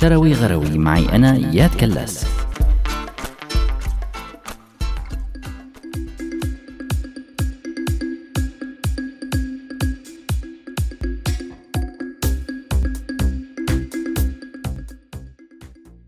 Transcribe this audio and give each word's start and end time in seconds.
شروي 0.00 0.32
غروي 0.32 0.78
معي 0.78 1.08
أنا 1.08 1.36
إياد 1.36 1.74
كلاس. 1.74 2.26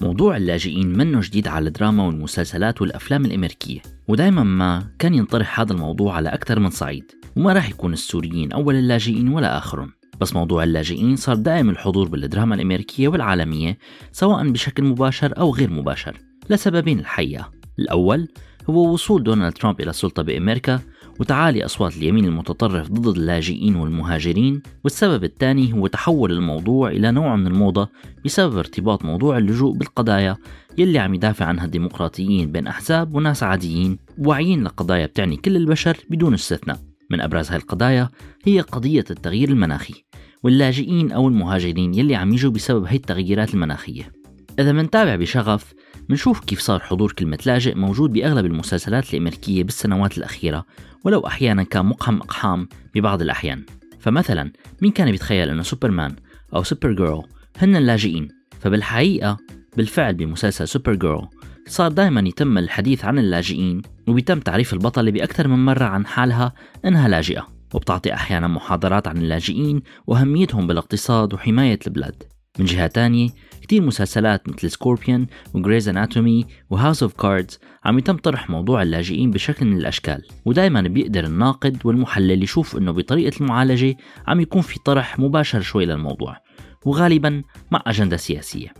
موضوع 0.00 0.36
اللاجئين 0.36 0.98
منه 0.98 1.20
جديد 1.20 1.48
على 1.48 1.66
الدراما 1.66 2.06
والمسلسلات 2.06 2.80
والأفلام 2.82 3.24
الأمريكية 3.24 3.80
ودائما 4.08 4.42
ما 4.42 4.86
كان 4.98 5.14
ينطرح 5.14 5.60
هذا 5.60 5.72
الموضوع 5.72 6.14
على 6.14 6.28
أكثر 6.28 6.58
من 6.58 6.70
صعيد 6.70 7.12
وما 7.36 7.52
راح 7.52 7.68
يكون 7.68 7.92
السوريين 7.92 8.52
أول 8.52 8.74
اللاجئين 8.74 9.28
ولا 9.28 9.58
آخرهم 9.58 9.97
بس 10.20 10.34
موضوع 10.34 10.64
اللاجئين 10.64 11.16
صار 11.16 11.36
دائم 11.36 11.70
الحضور 11.70 12.08
بالدراما 12.08 12.54
الأمريكية 12.54 13.08
والعالمية 13.08 13.78
سواء 14.12 14.48
بشكل 14.48 14.84
مباشر 14.84 15.38
أو 15.38 15.54
غير 15.54 15.70
مباشر 15.70 16.16
لسببين 16.50 16.98
الحقيقة. 16.98 17.50
الأول 17.78 18.28
هو 18.70 18.92
وصول 18.92 19.22
دونالد 19.22 19.52
ترامب 19.52 19.80
إلى 19.80 19.90
السلطة 19.90 20.22
بأمريكا 20.22 20.80
وتعالي 21.20 21.64
أصوات 21.64 21.96
اليمين 21.96 22.24
المتطرف 22.24 22.90
ضد 22.90 23.16
اللاجئين 23.16 23.76
والمهاجرين 23.76 24.62
والسبب 24.84 25.24
الثاني 25.24 25.72
هو 25.72 25.86
تحول 25.86 26.32
الموضوع 26.32 26.90
إلى 26.90 27.10
نوع 27.10 27.36
من 27.36 27.46
الموضة 27.46 27.88
بسبب 28.24 28.58
ارتباط 28.58 29.04
موضوع 29.04 29.38
اللجوء 29.38 29.76
بالقضايا 29.76 30.36
يلي 30.78 30.98
عم 30.98 31.14
يدافع 31.14 31.44
عنها 31.46 31.64
الديمقراطيين 31.64 32.52
بين 32.52 32.66
أحزاب 32.66 33.14
وناس 33.14 33.42
عاديين 33.42 33.98
واعيين 34.18 34.64
لقضايا 34.64 35.06
بتعني 35.06 35.36
كل 35.36 35.56
البشر 35.56 35.96
بدون 36.10 36.34
استثناء. 36.34 36.78
من 37.10 37.20
أبرز 37.20 37.50
هاي 37.50 37.56
القضايا 37.56 38.08
هي 38.44 38.60
قضية 38.60 39.04
التغيير 39.10 39.48
المناخي. 39.48 40.07
واللاجئين 40.42 41.12
أو 41.12 41.28
المهاجرين 41.28 41.94
يلي 41.94 42.16
عم 42.16 42.32
يجوا 42.32 42.52
بسبب 42.52 42.84
هي 42.84 42.96
التغييرات 42.96 43.54
المناخية. 43.54 44.12
إذا 44.58 44.72
منتابع 44.72 45.16
بشغف 45.16 45.74
منشوف 46.08 46.40
كيف 46.40 46.60
صار 46.60 46.80
حضور 46.80 47.12
كلمة 47.12 47.38
لاجئ 47.46 47.74
موجود 47.74 48.12
بأغلب 48.12 48.46
المسلسلات 48.46 49.14
الأمريكية 49.14 49.64
بالسنوات 49.64 50.18
الأخيرة 50.18 50.66
ولو 51.04 51.26
أحيانا 51.26 51.62
كان 51.62 51.86
مقحم 51.86 52.16
أقحام 52.16 52.68
ببعض 52.94 53.22
الأحيان. 53.22 53.64
فمثلا 53.98 54.52
مين 54.82 54.92
كان 54.92 55.10
بيتخيل 55.10 55.48
أنه 55.48 55.62
سوبرمان 55.62 56.16
أو 56.54 56.62
سوبر 56.62 56.92
جيرل 56.92 57.22
هن 57.58 57.76
اللاجئين؟ 57.76 58.28
فبالحقيقة 58.60 59.36
بالفعل 59.76 60.14
بمسلسل 60.14 60.68
سوبر 60.68 60.94
جيرل 60.94 61.28
صار 61.66 61.92
دائما 61.92 62.28
يتم 62.28 62.58
الحديث 62.58 63.04
عن 63.04 63.18
اللاجئين 63.18 63.82
وبيتم 64.08 64.40
تعريف 64.40 64.72
البطلة 64.72 65.10
بأكثر 65.10 65.48
من 65.48 65.64
مرة 65.64 65.84
عن 65.84 66.06
حالها 66.06 66.52
أنها 66.84 67.08
لاجئة. 67.08 67.57
وبتعطي 67.74 68.14
أحيانا 68.14 68.48
محاضرات 68.48 69.08
عن 69.08 69.16
اللاجئين 69.16 69.82
وأهميتهم 70.06 70.66
بالاقتصاد 70.66 71.34
وحماية 71.34 71.78
البلاد. 71.86 72.22
من 72.58 72.64
جهة 72.64 72.86
تانية 72.86 73.28
كتير 73.62 73.82
مسلسلات 73.82 74.48
مثل 74.48 74.70
Scorpion 74.70 75.26
و 75.54 75.59
Grey's 75.59 75.88
Anatomy 75.88 76.46
و 76.70 76.75
House 76.75 77.02
of 77.02 77.12
Cards 77.12 77.58
عم 77.84 77.98
يتم 77.98 78.16
طرح 78.16 78.50
موضوع 78.50 78.82
اللاجئين 78.82 79.30
بشكل 79.30 79.66
من 79.66 79.76
الأشكال 79.76 80.22
ودائما 80.44 80.80
بيقدر 80.80 81.24
الناقد 81.24 81.78
والمحلل 81.84 82.42
يشوف 82.42 82.76
إنه 82.76 82.92
بطريقة 82.92 83.40
المعالجة 83.40 83.96
عم 84.26 84.40
يكون 84.40 84.62
في 84.62 84.78
طرح 84.84 85.18
مباشر 85.18 85.60
شوي 85.60 85.86
للموضوع 85.86 86.36
وغالبا 86.84 87.42
مع 87.70 87.82
أجندة 87.86 88.16
سياسية. 88.16 88.74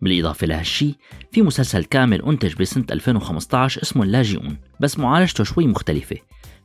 بالإضافة 0.00 0.46
لهالشي 0.46 0.94
في 1.32 1.42
مسلسل 1.42 1.84
كامل 1.84 2.22
أنتج 2.22 2.54
بسنة 2.54 2.84
2015 2.90 3.82
اسمه 3.82 4.02
اللاجئون 4.02 4.56
بس 4.80 4.98
معالجته 4.98 5.44
شوي 5.44 5.66
مختلفة. 5.66 6.16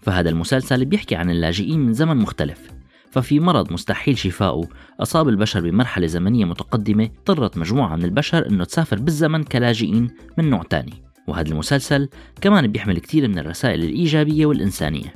فهذا 0.02 0.30
المسلسل 0.30 0.86
بيحكي 0.86 1.16
عن 1.16 1.30
اللاجئين 1.30 1.80
من 1.80 1.94
زمن 1.94 2.18
مختلف 2.18 2.80
ففي 3.12 3.40
مرض 3.40 3.74
مستحيل 3.74 4.18
شفاؤه 4.18 4.68
أصاب 5.00 5.30
البشر 5.30 5.62
بمرحلة 5.62 6.08
زمنية 6.08 6.46
متقدمة 6.46 7.04
اضطرت 7.04 7.58
مجموعة 7.58 7.96
من 7.96 8.04
البشر 8.04 8.50
أنه 8.50 8.64
تسافر 8.64 9.00
بالزمن 9.00 9.44
كلاجئين 9.44 10.10
من 10.38 10.50
نوع 10.50 10.64
تاني. 10.64 10.94
وهذا 11.28 11.50
المسلسل 11.50 12.10
كمان 12.42 12.68
بيحمل 12.68 13.00
كتير 13.00 13.28
من 13.28 13.40
الرسائل 13.40 13.84
الإيجابية 13.84 14.46
والإنسانية. 14.46 15.14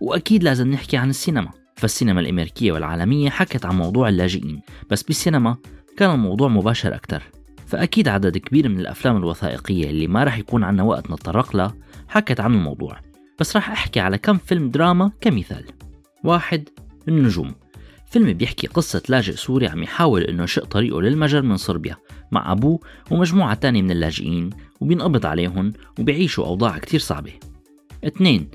وأكيد 0.00 0.42
لازم 0.42 0.70
نحكي 0.70 0.96
عن 0.96 1.10
السينما. 1.10 1.50
فالسينما 1.76 2.20
الأمريكية 2.20 2.72
والعالمية 2.72 3.30
حكت 3.30 3.66
عن 3.66 3.76
موضوع 3.76 4.08
اللاجئين 4.08 4.60
بس 4.90 5.02
بالسينما 5.02 5.56
كان 5.96 6.10
الموضوع 6.10 6.48
مباشر 6.48 6.94
أكثر 6.94 7.22
فأكيد 7.66 8.08
عدد 8.08 8.38
كبير 8.38 8.68
من 8.68 8.80
الأفلام 8.80 9.16
الوثائقية 9.16 9.90
اللي 9.90 10.06
ما 10.06 10.24
رح 10.24 10.38
يكون 10.38 10.64
عنا 10.64 10.82
وقت 10.82 11.10
نتطرق 11.10 11.56
لها 11.56 11.74
حكت 12.08 12.40
عن 12.40 12.54
الموضوع. 12.54 13.00
بس 13.40 13.56
رح 13.56 13.70
أحكي 13.70 14.00
على 14.00 14.18
كم 14.18 14.38
فيلم 14.38 14.70
دراما 14.70 15.12
كمثال. 15.20 15.64
واحد 16.24 16.68
النجوم. 17.08 17.54
فيلم 18.10 18.32
بيحكي 18.32 18.66
قصة 18.66 19.02
لاجئ 19.08 19.32
سوري 19.32 19.66
عم 19.66 19.82
يحاول 19.82 20.22
إنه 20.22 20.42
يشق 20.42 20.64
طريقه 20.64 21.02
للمجر 21.02 21.42
من 21.42 21.56
صربيا 21.56 21.96
مع 22.32 22.52
أبوه 22.52 22.80
ومجموعة 23.10 23.54
تانية 23.54 23.82
من 23.82 23.90
اللاجئين 23.90 24.50
وبينقبض 24.80 25.26
عليهم 25.26 25.72
وبيعيشوا 25.98 26.46
أوضاع 26.46 26.78
كتير 26.78 27.00
صعبة. 27.00 27.32
اثنين 28.04 28.48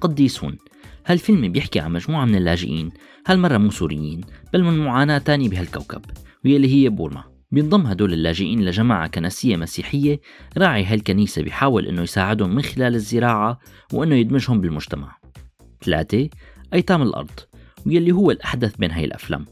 قديسون. 0.00 0.58
هالفيلم 1.06 1.52
بيحكي 1.52 1.80
عن 1.80 1.92
مجموعة 1.92 2.24
من 2.24 2.34
اللاجئين 2.34 2.90
هالمرة 3.26 3.56
مو 3.58 3.70
سوريين 3.70 4.20
بل 4.52 4.64
من 4.64 4.78
معاناة 4.78 5.18
تانية 5.18 5.48
بهالكوكب 5.48 6.02
واللي 6.44 6.74
هي 6.74 6.88
بورما. 6.88 7.24
بينضم 7.50 7.86
هدول 7.86 8.12
اللاجئين 8.12 8.64
لجماعة 8.64 9.06
كنسية 9.06 9.56
مسيحية 9.56 10.20
راعي 10.58 10.84
هالكنيسة 10.84 11.42
بيحاول 11.42 11.86
إنه 11.86 12.02
يساعدهم 12.02 12.54
من 12.54 12.62
خلال 12.62 12.94
الزراعة 12.94 13.58
وإنه 13.92 14.14
يدمجهم 14.14 14.60
بالمجتمع. 14.60 15.16
ثلاثة 15.84 16.28
أيتام 16.74 17.02
الأرض 17.02 17.30
واللي 17.86 18.12
هو 18.12 18.30
الأحدث 18.30 18.76
بين 18.76 18.90
هاي 18.90 19.04
الأفلام 19.04 19.44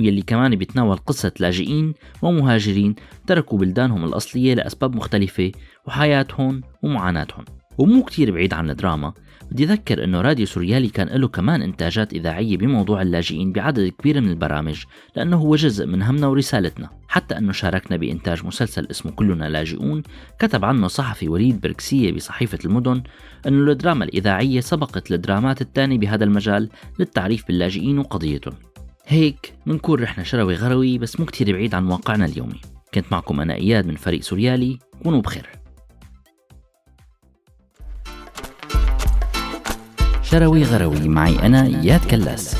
واللي 0.00 0.22
كمان 0.22 0.56
بيتناول 0.56 0.96
قصة 0.96 1.32
لاجئين 1.40 1.94
ومهاجرين 2.22 2.94
تركوا 3.26 3.58
بلدانهم 3.58 4.04
الأصلية 4.04 4.54
لأسباب 4.54 4.96
مختلفة 4.96 5.52
وحياتهم 5.86 6.62
ومعاناتهم. 6.82 7.44
ومو 7.78 8.02
كتير 8.02 8.30
بعيد 8.30 8.54
عن 8.54 8.70
الدراما. 8.70 9.12
بدي 9.50 9.64
أذكر 9.64 10.04
أنه 10.04 10.20
راديو 10.20 10.46
سوريالي 10.46 10.88
كان 10.88 11.08
له 11.08 11.28
كمان 11.28 11.62
إنتاجات 11.62 12.12
إذاعية 12.12 12.56
بموضوع 12.56 13.02
اللاجئين 13.02 13.52
بعدد 13.52 13.88
كبير 13.88 14.20
من 14.20 14.30
البرامج 14.30 14.84
لأنه 15.16 15.36
هو 15.36 15.56
جزء 15.56 15.86
من 15.86 16.02
همنا 16.02 16.26
ورسالتنا. 16.26 16.90
حتى 17.08 17.38
أنه 17.38 17.52
شاركنا 17.52 17.96
بإنتاج 17.96 18.46
مسلسل 18.46 18.86
اسمه 18.90 19.12
كلنا 19.12 19.48
لاجئون 19.48 20.02
كتب 20.38 20.64
عنه 20.64 20.86
صحفي 20.86 21.28
وليد 21.28 21.60
بركسية 21.60 22.12
بصحيفة 22.12 22.58
المدن 22.64 23.02
أنه 23.46 23.72
الدراما 23.72 24.04
الإذاعية 24.04 24.60
سبقت 24.60 25.12
الدرامات 25.12 25.60
الثانية 25.60 25.98
بهذا 25.98 26.24
المجال 26.24 26.68
للتعريف 26.98 27.46
باللاجئين 27.46 27.98
وقضيتهم. 27.98 28.54
هيك 29.06 29.54
منكون 29.66 30.02
رحنا 30.02 30.24
شروي 30.24 30.54
غروي 30.54 30.98
بس 30.98 31.20
مو 31.20 31.26
كتير 31.26 31.52
بعيد 31.52 31.74
عن 31.74 31.86
واقعنا 31.86 32.24
اليومي. 32.24 32.60
كنت 32.94 33.04
معكم 33.12 33.40
أنا 33.40 33.54
إياد 33.54 33.86
من 33.86 33.94
فريق 33.94 34.22
سوريالي 34.22 34.78
كونوا 35.02 35.20
بخير. 35.20 35.57
شروي 40.30 40.62
غروي 40.62 41.08
معي 41.08 41.46
أنا 41.46 41.66
إياد 41.66 42.00
كلاس. 42.10 42.56